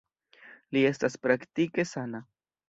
Li 0.77 0.81
estas 0.91 1.17
praktike 1.27 1.87
sana. 1.91 2.25